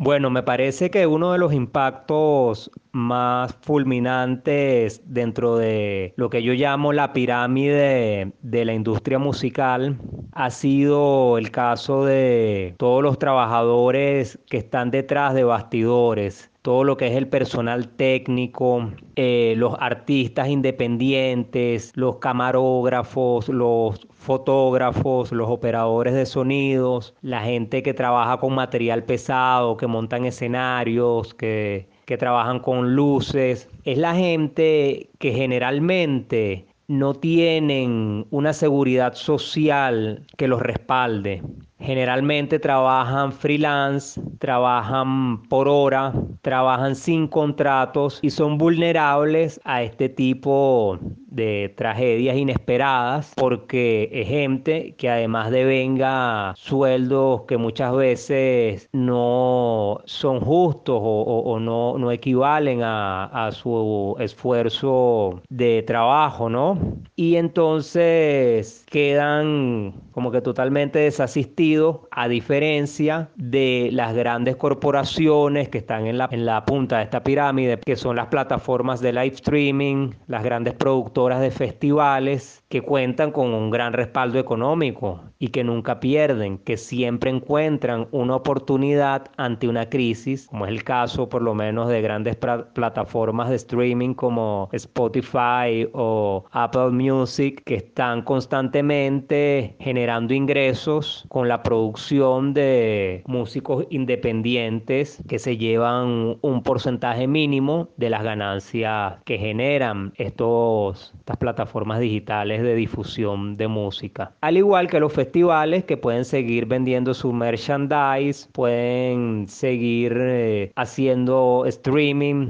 Bueno, 0.00 0.30
me 0.30 0.44
parece 0.44 0.92
que 0.92 1.08
uno 1.08 1.32
de 1.32 1.38
los 1.38 1.52
impactos 1.52 2.70
más 2.92 3.52
fulminantes 3.62 5.02
dentro 5.04 5.56
de 5.56 6.14
lo 6.16 6.30
que 6.30 6.44
yo 6.44 6.52
llamo 6.52 6.92
la 6.92 7.12
pirámide 7.12 8.32
de 8.40 8.64
la 8.64 8.74
industria 8.74 9.18
musical 9.18 9.98
ha 10.30 10.50
sido 10.50 11.36
el 11.36 11.50
caso 11.50 12.04
de 12.04 12.76
todos 12.78 13.02
los 13.02 13.18
trabajadores 13.18 14.38
que 14.48 14.58
están 14.58 14.92
detrás 14.92 15.34
de 15.34 15.42
bastidores, 15.42 16.52
todo 16.68 16.84
lo 16.84 16.98
que 16.98 17.06
es 17.06 17.16
el 17.16 17.28
personal 17.28 17.88
técnico, 17.88 18.92
eh, 19.16 19.54
los 19.56 19.74
artistas 19.80 20.50
independientes, 20.50 21.92
los 21.94 22.16
camarógrafos, 22.16 23.48
los 23.48 24.06
fotógrafos, 24.10 25.32
los 25.32 25.48
operadores 25.48 26.12
de 26.12 26.26
sonidos, 26.26 27.14
la 27.22 27.40
gente 27.40 27.82
que 27.82 27.94
trabaja 27.94 28.36
con 28.36 28.54
material 28.54 29.02
pesado, 29.04 29.78
que 29.78 29.86
montan 29.86 30.26
escenarios, 30.26 31.32
que, 31.32 31.88
que 32.04 32.18
trabajan 32.18 32.60
con 32.60 32.94
luces. 32.94 33.70
Es 33.84 33.96
la 33.96 34.14
gente 34.14 35.08
que 35.18 35.32
generalmente 35.32 36.66
no 36.86 37.14
tienen 37.14 38.26
una 38.28 38.52
seguridad 38.52 39.14
social 39.14 40.26
que 40.36 40.46
los 40.46 40.60
respalde. 40.60 41.40
Generalmente 41.80 42.58
trabajan 42.58 43.32
freelance, 43.32 44.20
trabajan 44.40 45.42
por 45.44 45.68
hora, 45.68 46.12
trabajan 46.42 46.96
sin 46.96 47.28
contratos 47.28 48.18
y 48.20 48.30
son 48.30 48.58
vulnerables 48.58 49.60
a 49.64 49.82
este 49.84 50.08
tipo 50.08 50.98
de 51.28 51.72
tragedias 51.76 52.36
inesperadas 52.36 53.32
porque 53.36 54.08
es 54.12 54.26
gente 54.26 54.96
que 54.96 55.08
además 55.08 55.52
de 55.52 55.64
venga 55.64 56.52
sueldos 56.56 57.42
que 57.42 57.58
muchas 57.58 57.94
veces 57.94 58.88
no 58.92 60.00
son 60.04 60.40
justos 60.40 60.98
o, 61.00 61.58
no, 61.60 61.96
no, 61.96 62.10
equivalen 62.10 62.82
a, 62.82 63.24
a, 63.26 63.52
su 63.52 64.16
esfuerzo 64.18 65.42
de 65.48 65.84
trabajo, 65.84 66.48
¿no? 66.48 66.78
Y 67.14 67.36
entonces 67.36 68.84
quedan 68.90 69.92
como 70.10 70.32
que 70.32 70.40
totalmente 70.40 70.98
desasistidos 70.98 71.67
a 72.10 72.28
diferencia 72.28 73.28
de 73.36 73.90
las 73.92 74.14
grandes 74.14 74.56
corporaciones 74.56 75.68
que 75.68 75.78
están 75.78 76.06
en 76.06 76.18
la, 76.18 76.28
en 76.30 76.46
la 76.46 76.64
punta 76.64 76.98
de 76.98 77.04
esta 77.04 77.22
pirámide, 77.22 77.78
que 77.78 77.96
son 77.96 78.16
las 78.16 78.28
plataformas 78.28 79.00
de 79.00 79.12
live 79.12 79.34
streaming, 79.34 80.12
las 80.26 80.42
grandes 80.42 80.74
productoras 80.74 81.40
de 81.40 81.50
festivales 81.50 82.64
que 82.68 82.82
cuentan 82.82 83.32
con 83.32 83.52
un 83.52 83.70
gran 83.70 83.92
respaldo 83.92 84.38
económico 84.38 85.22
y 85.38 85.48
que 85.48 85.64
nunca 85.64 86.00
pierden, 86.00 86.58
que 86.58 86.76
siempre 86.76 87.30
encuentran 87.30 88.08
una 88.10 88.36
oportunidad 88.36 89.26
ante 89.36 89.68
una 89.68 89.88
crisis, 89.88 90.46
como 90.48 90.66
es 90.66 90.72
el 90.72 90.84
caso 90.84 91.28
por 91.28 91.42
lo 91.42 91.54
menos 91.54 91.88
de 91.88 92.02
grandes 92.02 92.36
plataformas 92.36 93.48
de 93.50 93.56
streaming 93.56 94.14
como 94.14 94.68
Spotify 94.72 95.88
o 95.92 96.44
Apple 96.50 96.90
Music, 96.90 97.62
que 97.64 97.76
están 97.76 98.22
constantemente 98.22 99.76
generando 99.80 100.34
ingresos 100.34 101.24
con 101.28 101.48
la 101.48 101.57
producción 101.62 102.54
de 102.54 103.22
músicos 103.26 103.86
independientes 103.90 105.22
que 105.28 105.38
se 105.38 105.56
llevan 105.56 106.38
un 106.40 106.62
porcentaje 106.62 107.26
mínimo 107.26 107.88
de 107.96 108.10
las 108.10 108.22
ganancias 108.22 109.14
que 109.24 109.38
generan 109.38 110.12
estos, 110.16 111.12
estas 111.18 111.36
plataformas 111.36 112.00
digitales 112.00 112.62
de 112.62 112.74
difusión 112.74 113.56
de 113.56 113.68
música. 113.68 114.32
Al 114.40 114.56
igual 114.56 114.88
que 114.88 115.00
los 115.00 115.12
festivales 115.12 115.84
que 115.84 115.96
pueden 115.96 116.24
seguir 116.24 116.66
vendiendo 116.66 117.14
su 117.14 117.32
merchandise, 117.32 118.48
pueden 118.52 119.48
seguir 119.48 120.16
eh, 120.18 120.72
haciendo 120.76 121.64
streaming 121.66 122.46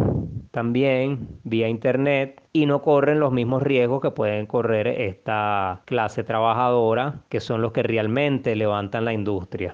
también 0.51 1.29
vía 1.45 1.69
internet 1.69 2.43
y 2.53 2.67
no 2.67 2.83
corren 2.83 3.21
los 3.21 3.33
mismos 3.33 3.63
riesgos 3.63 4.01
que 4.01 4.11
pueden 4.11 4.47
correr 4.47 4.89
esta 4.89 5.83
clase 5.85 6.25
trabajadora, 6.25 7.23
que 7.29 7.41
son 7.41 7.63
los 7.63 7.73
que 7.73 7.83
realmente 7.83 8.57
levantan 8.57 9.05
la 9.05 9.13
industria. 9.13 9.73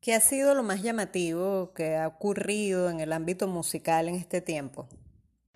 ¿Qué 0.00 0.14
ha 0.14 0.20
sido 0.20 0.54
lo 0.54 0.62
más 0.62 0.82
llamativo 0.82 1.72
que 1.74 1.96
ha 1.96 2.06
ocurrido 2.06 2.90
en 2.90 3.00
el 3.00 3.12
ámbito 3.12 3.48
musical 3.48 4.08
en 4.08 4.14
este 4.14 4.40
tiempo? 4.40 4.86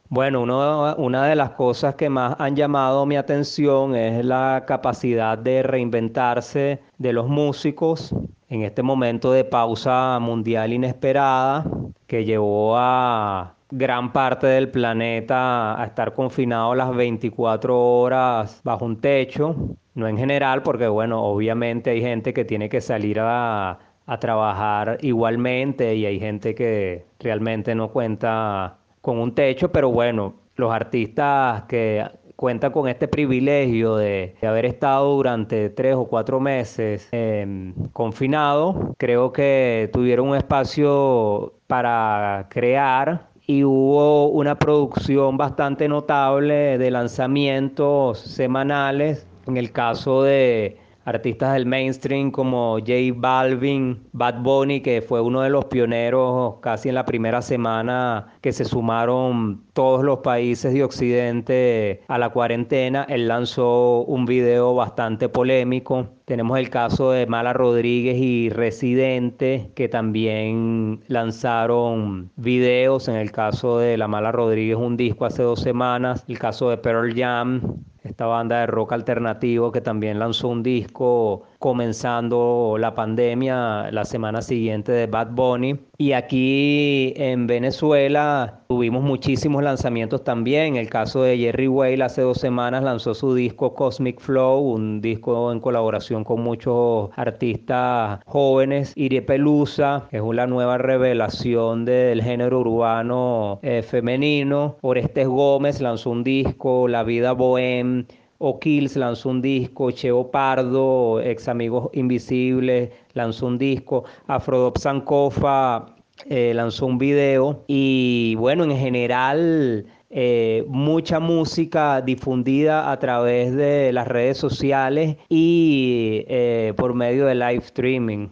Bueno, 0.09 0.43
una 0.43 1.27
de 1.27 1.37
las 1.37 1.51
cosas 1.51 1.95
que 1.95 2.11
más 2.11 2.35
han 2.41 2.57
llamado 2.57 3.07
mi 3.07 3.17
atención 3.17 3.95
es 3.95 4.25
la 4.25 4.65
capacidad 4.67 5.39
de 5.39 5.63
reinventarse 5.63 6.81
de 6.99 7.13
los 7.13 7.29
músicos 7.29 8.13
en 8.49 8.63
este 8.63 8.83
momento 8.83 9.31
de 9.31 9.45
pausa 9.45 10.19
mundial 10.21 10.73
inesperada 10.73 11.65
que 12.09 12.25
llevó 12.25 12.77
a 12.77 13.55
gran 13.71 14.13
parte 14.13 14.47
del 14.47 14.71
planeta 14.71 15.81
a 15.81 15.85
estar 15.87 16.15
confinado 16.15 16.75
las 16.75 16.95
24 16.95 17.79
horas 17.79 18.61
bajo 18.65 18.85
un 18.85 19.01
techo, 19.01 19.57
no 19.95 20.09
en 20.09 20.17
general, 20.17 20.63
porque 20.63 20.89
bueno, 20.89 21.23
obviamente 21.23 21.91
hay 21.91 22.01
gente 22.01 22.33
que 22.33 22.45
tiene 22.45 22.69
que 22.69 22.81
salir 22.81 23.19
a, 23.21 23.79
a 24.07 24.19
trabajar 24.19 24.99
igualmente 25.03 25.95
y 25.95 26.07
hay 26.07 26.19
gente 26.19 26.55
que 26.55 27.07
realmente 27.21 27.75
no 27.75 27.91
cuenta 27.91 28.79
con 29.01 29.19
un 29.19 29.35
techo, 29.35 29.71
pero 29.71 29.91
bueno, 29.91 30.35
los 30.57 30.73
artistas 30.73 31.63
que 31.65 32.05
cuentan 32.41 32.73
con 32.73 32.89
este 32.89 33.07
privilegio 33.07 33.97
de, 33.97 34.35
haber 34.43 34.65
estado 34.65 35.15
durante 35.15 35.69
tres 35.69 35.95
o 35.95 36.07
cuatro 36.07 36.41
meses 36.41 37.07
eh, 37.13 37.73
confinados, 37.93 38.77
creo 38.97 39.31
que 39.31 39.91
tuvieron 39.93 40.31
un 40.31 40.37
espacio 40.37 41.53
para 41.67 42.47
crear 42.49 43.30
y 43.51 43.65
hubo 43.65 44.29
una 44.29 44.61
producción 44.61 45.37
bastante 45.37 45.89
notable 45.89 46.79
de 46.79 46.91
lanzamientos 46.93 48.21
semanales. 48.21 49.27
En 49.49 49.57
el 49.57 49.73
caso 49.73 50.23
de 50.23 50.77
artistas 51.11 51.55
del 51.55 51.67
mainstream 51.67 52.31
como 52.31 52.79
J 52.79 52.93
Balvin, 53.15 54.07
Bad 54.13 54.43
Bunny, 54.43 54.81
que 54.81 55.03
fue 55.03 55.21
uno 55.21 55.43
de 55.43 55.51
los 55.51 55.67
pioneros 55.67 56.57
casi 56.61 56.89
en 56.89 56.95
la 56.95 57.05
primera 57.05 57.43
semana 57.43 58.29
que 58.41 58.53
se 58.53 58.65
sumaron 58.65 59.63
todos 59.73 60.03
los 60.05 60.21
países 60.21 60.73
de 60.73 60.85
Occidente 60.85 62.03
a 62.09 62.19
la 62.19 62.31
cuarentena. 62.31 63.07
Él 63.09 63.29
lanzó 63.29 64.03
un 64.03 64.25
video 64.25 64.75
bastante 64.75 65.29
polémico. 65.29 66.09
Tenemos 66.25 66.59
el 66.59 66.71
caso 66.71 67.11
de 67.11 67.27
Mala 67.27 67.53
Rodríguez 67.53 68.17
y 68.19 68.51
Residente, 68.51 69.73
que 69.75 69.89
también 69.89 71.03
lanzaron 71.09 72.31
videos. 72.37 73.09
En 73.09 73.17
el 73.17 73.33
caso 73.33 73.79
de 73.79 73.97
La 73.97 74.07
Mala 74.07 74.33
Rodríguez, 74.33 74.77
un 74.77 74.97
disco 74.97 75.25
hace 75.25 75.43
dos 75.43 75.61
semanas. 75.61 76.25
El 76.29 76.39
caso 76.39 76.71
de 76.71 76.77
Pearl 76.77 77.15
Jam, 77.15 77.83
esta 78.03 78.27
banda 78.27 78.61
de 78.61 78.67
rock 78.67 78.93
alternativo 78.93 79.73
que 79.73 79.81
también 79.81 80.19
lanzó 80.19 80.49
un 80.49 80.63
disco 80.63 81.43
comenzando 81.61 82.77
la 82.79 82.95
pandemia 82.95 83.91
la 83.93 84.05
semana 84.07 84.41
siguiente 84.41 84.93
de 84.93 85.07
Bad 85.07 85.33
Bunny. 85.33 85.79
Y 85.99 86.13
aquí 86.13 87.13
en 87.17 87.47
Venezuela 87.47 88.63
tuvimos 88.67 89.03
muchísimos 89.03 89.63
lanzamientos 89.63 90.25
también. 90.25 90.77
El 90.77 90.89
caso 90.89 91.23
de 91.23 91.37
Jerry 91.37 91.69
Whale 91.69 92.03
hace 92.03 92.23
dos 92.23 92.39
semanas 92.39 92.83
lanzó 92.83 93.13
su 93.13 93.35
disco 93.35 93.75
Cosmic 93.75 94.21
Flow, 94.21 94.61
un 94.61 95.03
disco 95.03 95.53
en 95.53 95.61
colaboración 95.61 96.25
con 96.25 96.41
muchos 96.41 97.11
artistas 97.15 98.21
jóvenes. 98.25 98.95
Irie 98.97 99.21
Pelusa, 99.21 100.07
que 100.11 100.17
es 100.17 100.23
una 100.23 100.47
nueva 100.47 100.79
revelación 100.79 101.85
del 101.85 102.23
género 102.23 102.61
urbano 102.61 103.61
eh, 103.63 103.83
femenino. 103.83 104.79
Orestes 104.81 105.29
Gómez 105.29 105.83
lanzó 105.83 106.09
un 106.09 106.25
disco, 106.25 106.89
La 106.89 107.03
Vida 107.03 107.33
Bohem. 107.33 108.07
O'Kills 108.43 108.97
lanzó 108.97 109.29
un 109.29 109.43
disco, 109.43 109.91
Cheo 109.91 110.31
Pardo, 110.31 111.21
ex 111.21 111.47
Amigos 111.47 111.91
Invisibles, 111.93 112.91
lanzó 113.13 113.47
un 113.47 113.59
disco, 113.59 114.05
Afrodop 114.27 114.79
Sankofa 114.79 115.95
eh, 116.27 116.53
lanzó 116.55 116.87
un 116.87 116.97
video 116.97 117.65
y 117.67 118.35
bueno, 118.37 118.65
en 118.65 118.77
general 118.79 119.87
eh, 120.09 120.65
mucha 120.69 121.21
música 121.21 122.01
difundida 122.01 122.91
a 122.91 122.99
través 122.99 123.55
de 123.55 123.93
las 123.93 124.09
redes 124.09 124.39
sociales 124.39 125.17
y 125.29 126.25
eh, 126.29 126.73
por 126.77 126.95
medio 126.95 127.27
de 127.27 127.35
live 127.35 127.63
streaming. 127.65 128.29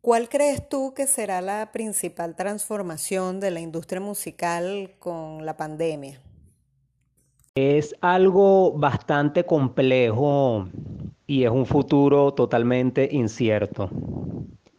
¿Cuál 0.00 0.28
crees 0.28 0.68
tú 0.68 0.94
que 0.94 1.08
será 1.08 1.40
la 1.40 1.72
principal 1.72 2.36
transformación 2.36 3.40
de 3.40 3.50
la 3.50 3.60
industria 3.60 4.00
musical 4.00 4.92
con 5.00 5.44
la 5.44 5.56
pandemia? 5.56 6.20
Es 7.56 7.96
algo 8.00 8.72
bastante 8.72 9.44
complejo 9.44 10.68
y 11.26 11.42
es 11.42 11.50
un 11.50 11.66
futuro 11.66 12.32
totalmente 12.32 13.08
incierto. 13.10 13.90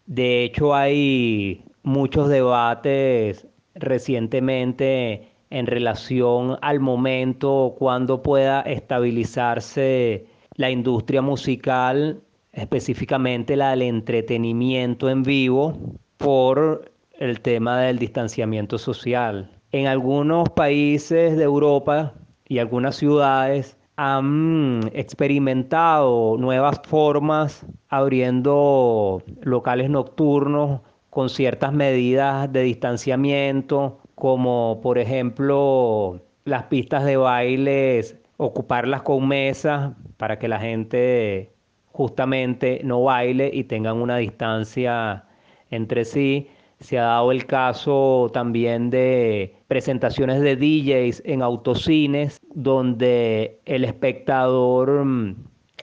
De 0.06 0.46
hecho, 0.46 0.74
hay 0.74 1.66
muchos 1.84 2.30
debates 2.30 3.46
recientemente 3.76 5.32
en 5.50 5.68
relación 5.68 6.58
al 6.62 6.80
momento 6.80 7.76
cuando 7.78 8.24
pueda 8.24 8.62
estabilizarse 8.62 10.26
la 10.56 10.72
industria 10.72 11.22
musical, 11.22 12.22
específicamente 12.54 13.58
la 13.58 13.72
del 13.72 13.82
entretenimiento 13.82 15.10
en 15.10 15.24
vivo, 15.24 15.78
por 16.18 16.90
el 17.20 17.42
tema 17.42 17.82
del 17.82 18.00
distanciamiento 18.00 18.78
social. 18.78 19.52
En 19.74 19.88
algunos 19.88 20.50
países 20.50 21.36
de 21.36 21.44
Europa 21.44 22.14
y 22.52 22.60
algunas 22.60 22.98
ciudades 22.98 23.78
han 23.96 24.82
experimentado 24.92 26.36
nuevas 26.38 26.82
formas 26.86 27.66
abriendo 27.88 29.24
locales 29.42 29.90
nocturnos 29.90 30.82
con 31.10 31.30
ciertas 31.30 31.72
medidas 31.72 32.52
de 32.52 32.64
distanciamiento, 32.64 34.00
como 34.16 34.82
por 34.84 34.98
ejemplo 34.98 36.20
las 36.44 36.64
pistas 36.64 37.06
de 37.06 37.16
bailes, 37.16 38.18
ocuparlas 38.36 39.04
con 39.04 39.30
mesas 39.30 39.94
para 40.18 40.38
que 40.38 40.50
la 40.50 40.60
gente 40.60 41.54
justamente 41.94 42.82
no 42.84 43.02
baile 43.02 43.50
y 43.54 43.64
tengan 43.64 43.96
una 43.96 44.18
distancia 44.18 45.24
entre 45.70 46.04
sí. 46.04 46.50
Se 46.82 46.98
ha 46.98 47.04
dado 47.04 47.32
el 47.32 47.46
caso 47.46 48.30
también 48.34 48.90
de 48.90 49.56
presentaciones 49.68 50.42
de 50.42 50.56
DJs 50.56 51.22
en 51.26 51.44
autocines 51.44 52.40
donde 52.54 53.60
el 53.66 53.86
espectador 53.86 55.06
mm, 55.06 55.36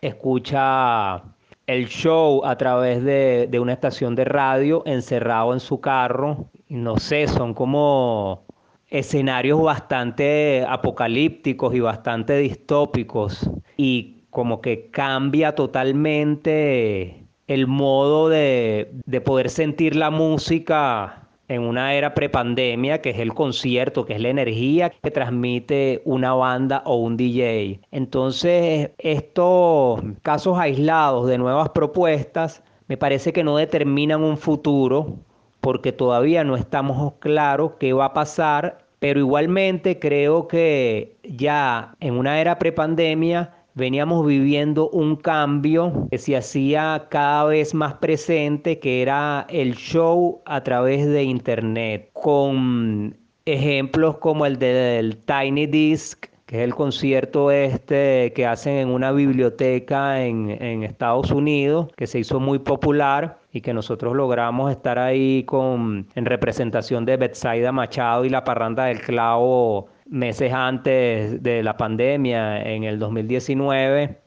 escucha 0.03 1.23
el 1.69 1.87
show 1.87 2.45
a 2.45 2.57
través 2.57 3.05
de, 3.05 3.49
una 3.61 3.75
estación 3.75 4.17
de 4.17 4.25
radio 4.25 4.83
encerrado 4.87 5.53
en 5.53 5.61
su 5.61 5.81
carro. 5.81 6.49
No 6.69 6.99
sé, 6.99 7.29
son 7.29 7.55
como 7.55 8.45
escenarios 8.89 9.63
bastante 9.63 10.65
apocalípticos 10.69 11.75
y 11.75 11.81
bastante 11.81 12.39
distópicos 12.39 13.49
y 13.77 14.25
como 14.31 14.61
que 14.61 14.91
cambia 14.91 15.55
totalmente 15.55 17.28
el 17.49 17.67
modo 17.67 18.29
de, 18.29 18.91
poder 19.25 19.51
sentir 19.51 19.97
la 19.97 20.11
música 20.11 21.23
en 21.49 21.63
una 21.63 21.95
era 21.95 22.13
prepandemia, 22.13 23.01
que 23.01 23.11
es 23.11 23.19
el 23.19 23.33
concierto, 23.33 24.05
que 24.05 24.13
es 24.13 24.21
la 24.21 24.29
energía 24.29 24.91
que 24.91 25.11
transmite 25.11 26.03
una 26.05 26.35
banda 26.35 26.83
o 26.85 26.97
un 26.97 27.17
DJ. 27.17 27.81
Entonces, 27.91 28.91
estos 28.99 30.03
casos 30.23 30.59
aislados 30.59 31.27
de 31.27 31.39
nuevas 31.39 31.71
propuestas 31.71 32.63
me 32.87 32.99
parece 32.99 33.33
que 33.33 33.45
no 33.45 33.57
determinan 33.57 34.23
un 34.23 34.37
futuro, 34.37 35.17
porque 35.63 35.91
todavía 35.93 36.45
no 36.45 36.55
estamos 36.55 37.15
claros 37.19 37.73
qué 37.81 37.95
va 37.95 38.07
a 38.07 38.15
pasar, 38.15 38.79
pero 38.99 39.21
igualmente 39.21 39.99
creo 39.99 40.49
que 40.49 41.17
ya 41.23 41.95
en 42.01 42.15
una 42.15 42.41
era 42.41 42.59
prepandemia 42.59 43.58
veníamos 43.79 44.27
viviendo 44.27 44.91
un 44.91 45.17
cambio 45.17 46.09
que 46.11 46.19
se 46.19 46.37
hacía 46.37 47.07
cada 47.11 47.45
vez 47.45 47.73
más 47.75 47.95
presente, 47.95 48.79
que 48.81 49.01
era 49.01 49.47
el 49.49 49.75
show 49.77 50.43
a 50.45 50.63
través 50.63 51.07
de 51.07 51.23
Internet, 51.23 52.11
con 52.13 53.17
ejemplos 53.47 54.19
como 54.19 54.45
el 54.47 54.59
del 54.59 55.17
Tiny 55.19 55.67
Disc, 55.67 56.27
que 56.47 56.57
es 56.57 56.63
el 56.65 56.75
concierto 56.75 57.51
este 57.51 58.33
que 58.35 58.47
hacen 58.47 58.75
en 58.75 58.89
una 58.89 59.13
biblioteca 59.13 60.25
en, 60.25 60.83
Estados 60.83 61.31
Unidos, 61.31 61.89
que 61.97 62.07
se 62.07 62.19
hizo 62.19 62.41
muy 62.41 62.59
popular 62.59 63.39
y 63.53 63.61
que 63.61 63.73
nosotros 63.73 64.17
logramos 64.17 64.73
estar 64.73 64.99
ahí 64.99 65.45
con, 65.45 66.09
en 66.15 66.25
representación 66.25 67.05
de 67.05 67.17
Betsaida 67.17 67.71
Machado 67.71 68.25
y 68.25 68.31
la 68.31 68.45
parranda 68.45 68.87
del 68.87 69.01
clavo 69.01 69.89
meses 70.09 70.53
antes 70.53 71.43
de 71.43 71.63
la 71.63 71.77
pandemia, 71.77 72.63
en 72.63 72.85
el 72.85 72.99
2019, 72.99 74.21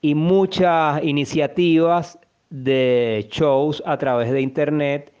y 0.00 0.14
muchas 0.14 1.02
iniciativas 1.02 2.18
de 2.50 3.26
shows 3.30 3.82
a 3.86 3.98
través 3.98 4.30
de 4.30 4.40
Internet 4.40 5.12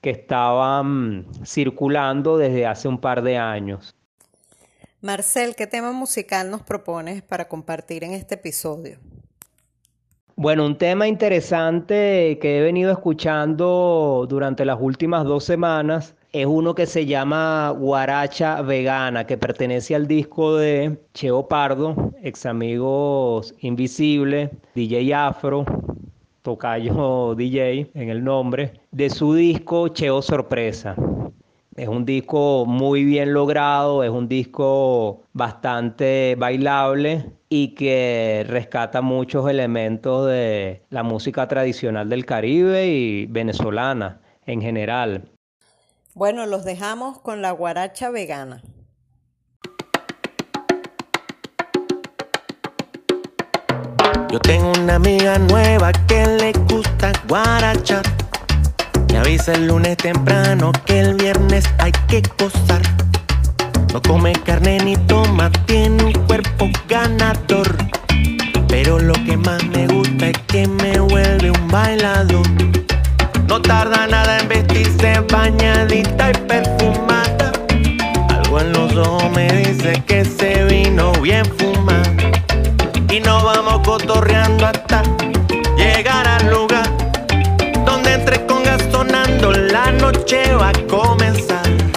que 0.00 0.10
estaban 0.10 1.26
circulando 1.44 2.38
desde 2.38 2.66
hace 2.66 2.88
un 2.88 2.98
par 2.98 3.22
de 3.22 3.36
años. 3.36 3.94
Marcel, 5.02 5.54
¿qué 5.56 5.66
tema 5.66 5.92
musical 5.92 6.50
nos 6.50 6.62
propones 6.62 7.22
para 7.22 7.48
compartir 7.48 8.04
en 8.04 8.12
este 8.12 8.34
episodio? 8.34 8.98
Bueno, 10.36 10.64
un 10.64 10.78
tema 10.78 11.06
interesante 11.06 12.38
que 12.40 12.58
he 12.58 12.62
venido 12.62 12.92
escuchando 12.92 14.26
durante 14.28 14.64
las 14.64 14.78
últimas 14.80 15.24
dos 15.24 15.44
semanas 15.44 16.14
es 16.32 16.46
uno 16.46 16.74
que 16.74 16.86
se 16.86 17.06
llama 17.06 17.70
Guaracha 17.70 18.62
Vegana, 18.62 19.26
que 19.26 19.36
pertenece 19.36 19.96
al 19.96 20.06
disco 20.06 20.56
de 20.56 20.96
Cheo 21.12 21.48
Pardo, 21.48 22.12
ex 22.22 22.46
amigos 22.46 23.54
Invisible, 23.60 24.50
DJ 24.74 25.12
Afro, 25.12 25.64
Tocayo 26.42 27.34
DJ 27.36 27.90
en 27.94 28.10
el 28.10 28.22
nombre, 28.22 28.80
de 28.92 29.10
su 29.10 29.34
disco 29.34 29.88
Cheo 29.88 30.22
Sorpresa. 30.22 30.94
Es 31.76 31.88
un 31.88 32.04
disco 32.04 32.64
muy 32.66 33.04
bien 33.04 33.32
logrado, 33.32 34.04
es 34.04 34.10
un 34.10 34.28
disco 34.28 35.22
bastante 35.32 36.36
bailable 36.38 37.32
y 37.48 37.74
que 37.74 38.44
rescata 38.46 39.00
muchos 39.00 39.48
elementos 39.48 40.28
de 40.28 40.82
la 40.90 41.02
música 41.02 41.48
tradicional 41.48 42.08
del 42.08 42.26
Caribe 42.26 42.86
y 42.86 43.26
venezolana 43.26 44.20
en 44.46 44.60
general. 44.60 45.30
Bueno, 46.14 46.44
los 46.44 46.64
dejamos 46.64 47.20
con 47.20 47.40
la 47.40 47.52
guaracha 47.52 48.10
vegana. 48.10 48.62
Yo 54.28 54.40
tengo 54.40 54.72
una 54.82 54.96
amiga 54.96 55.38
nueva 55.38 55.92
que 55.92 56.26
le 56.26 56.52
gusta 56.68 57.12
guarachar. 57.28 58.02
Me 59.12 59.18
avisa 59.18 59.52
el 59.52 59.68
lunes 59.68 59.96
temprano 59.98 60.72
que 60.84 60.98
el 60.98 61.14
viernes 61.14 61.64
hay 61.78 61.92
que 62.08 62.22
gozar. 62.38 62.82
No 63.92 64.02
come 64.02 64.32
carne 64.32 64.78
ni 64.78 64.96
toma, 65.06 65.50
tiene 65.66 66.04
un 66.04 66.12
cuerpo 66.26 66.68
ganador. 66.88 67.76
Pero 68.66 68.98
lo 68.98 69.14
que 69.14 69.36
más 69.36 69.64
me 69.66 69.86
gusta 69.86 70.26
es 70.26 70.38
que 70.48 70.66
me 70.66 70.98
vuelve 70.98 71.52
un 71.52 71.68
bailador. 71.68 72.79
No 73.50 73.60
tarda 73.60 74.06
nada 74.06 74.38
en 74.38 74.46
vestirse 74.46 75.18
bañadita 75.28 76.30
y 76.30 76.34
perfumada. 76.46 77.50
Algo 78.28 78.60
en 78.60 78.72
los 78.72 78.96
ojos 78.96 79.28
me 79.32 79.48
dice 79.50 80.00
que 80.06 80.24
se 80.24 80.66
vino 80.66 81.10
bien 81.20 81.44
fumada. 81.58 82.30
Y 83.10 83.18
nos 83.18 83.42
vamos 83.42 83.80
cotorreando 83.80 84.66
hasta 84.66 85.02
llegar 85.76 86.28
al 86.28 86.48
lugar 86.48 86.88
donde 87.84 88.14
entre 88.14 88.46
con 88.46 88.62
gas 88.62 88.84
sonando 88.92 89.50
la 89.50 89.90
noche 89.90 90.54
va 90.54 90.68
a 90.68 90.86
comenzar. 90.86 91.89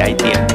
Calma 0.00 0.16
que 0.16 0.49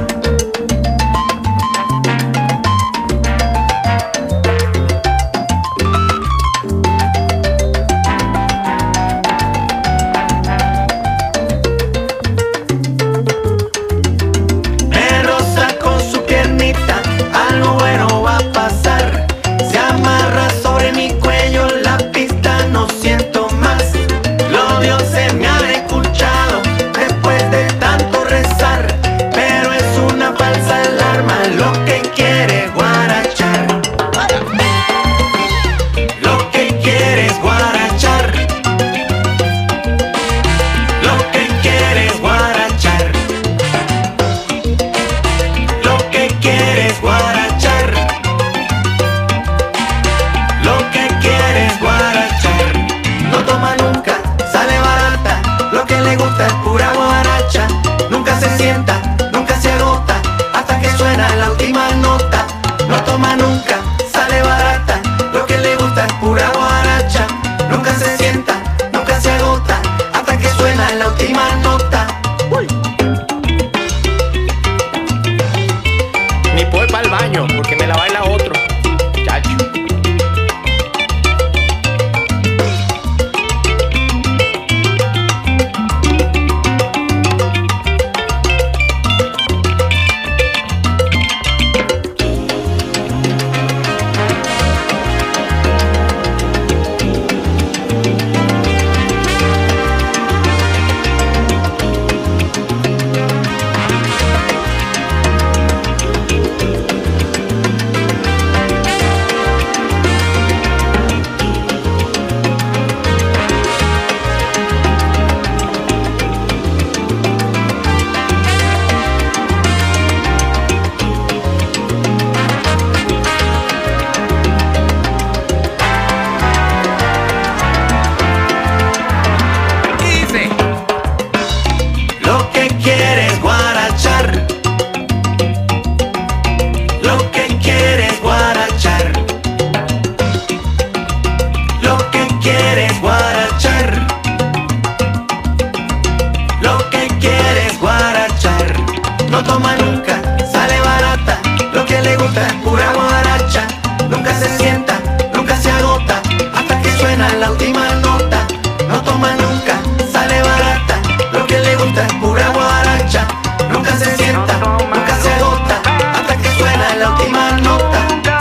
Es 152.35 152.53
pura 152.65 152.91
guaracha. 152.93 153.65
Nunca 154.09 154.33
se 154.37 154.57
sienta, 154.57 154.99
nunca 155.33 155.55
se 155.55 155.71
agota. 155.71 156.21
Hasta 156.53 156.81
que 156.81 156.91
suena 156.97 157.29
la 157.35 157.51
última 157.51 157.95
nota. 158.01 158.45
No 158.89 159.01
toma 159.03 159.31
nunca, 159.35 159.79
sale 160.11 160.41
barata. 160.41 160.95
Lo 161.31 161.47
que 161.47 161.59
le 161.59 161.75
gusta 161.77 162.05
es 162.05 162.13
pura 162.15 162.49
guaracha. 162.49 163.25
Nunca 163.71 163.95
se 163.97 164.17
sienta, 164.17 164.53
nunca 164.57 165.17
se 165.21 165.33
agota. 165.33 165.81
Hasta 166.13 166.37
que 166.37 166.49
suena 166.57 166.95
la 166.95 167.09
última 167.11 167.51
nota. 167.51 167.99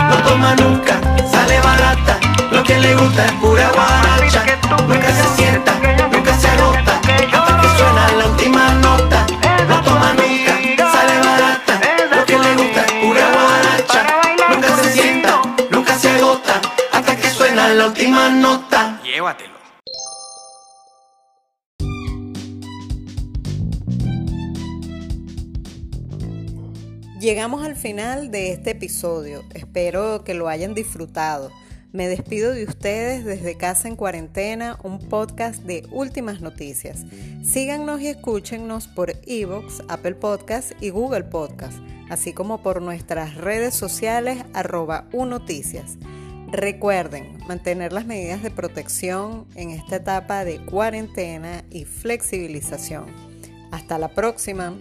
No 0.09 0.17
toma 0.29 0.57
nunca, 0.57 0.95
sale 1.31 1.61
barata. 1.61 2.19
Lo 2.51 2.65
que 2.65 2.77
le 2.79 2.97
gusta 2.97 3.27
es 3.27 3.33
pura 3.33 3.71
guaracha. 3.71 4.43
Nunca 4.89 5.07
se 5.07 5.23
sienta, 5.23 5.34
la 17.75 17.89
última 17.89 18.31
nota 18.31 19.01
Llévatelo 19.03 19.55
Llegamos 27.21 27.65
al 27.65 27.75
final 27.75 28.31
de 28.31 28.53
este 28.53 28.73
episodio. 28.73 29.45
Espero 29.55 30.25
que 30.25 30.35
lo 30.35 30.47
hayan 30.47 30.75
disfrutado. 30.75 31.51
Me 31.91 32.07
despido 32.07 32.53
de 32.53 32.65
ustedes 32.65 33.25
desde 33.25 33.57
Casa 33.57 33.89
en 33.89 33.97
Cuarentena, 33.97 34.79
un 34.83 34.99
podcast 34.99 35.63
de 35.63 35.89
últimas 35.91 36.43
noticias. 36.43 37.07
Síganos 37.43 38.03
y 38.03 38.09
escúchennos 38.09 38.89
por 38.89 39.15
Evox, 39.27 39.83
Apple 39.89 40.17
Podcast 40.17 40.73
y 40.83 40.91
Google 40.91 41.25
Podcast, 41.25 41.79
así 42.11 42.35
como 42.35 42.63
por 42.63 42.83
nuestras 42.83 43.37
redes 43.37 43.75
sociales 43.75 44.45
arroba 44.53 45.09
unoticias. 45.13 45.97
Recuerden 46.55 47.37
mantener 47.49 47.93
las 47.93 48.07
medidas 48.07 48.41
de 48.45 48.51
protección 48.53 49.45
en 49.57 49.71
esta 49.71 49.97
etapa 49.97 50.45
de 50.45 50.65
cuarentena 50.65 51.65
y 51.69 51.85
flexibilización. 51.85 53.07
Hasta 53.73 53.99
la 53.99 54.15
próxima. 54.15 54.73